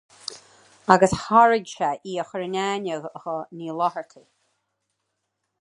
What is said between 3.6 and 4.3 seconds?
Ní Fhlathartaigh.